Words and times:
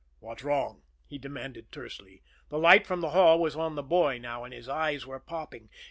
"What's 0.17 0.43
wrong?" 0.43 0.81
he 1.05 1.19
demanded 1.19 1.71
tersely. 1.71 2.23
The 2.49 2.57
light 2.57 2.87
from 2.87 3.01
the 3.01 3.11
hall 3.11 3.37
was 3.39 3.55
on 3.55 3.75
the 3.75 3.83
boy 3.83 4.17
now 4.17 4.43
and 4.43 4.51
his 4.51 4.67
eyes 4.67 5.05
were 5.05 5.19
popping. 5.19 5.69